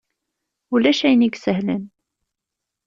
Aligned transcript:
Ulac 0.73 0.99
ayen 1.07 1.25
i 1.27 1.29
isehlen! 1.35 1.83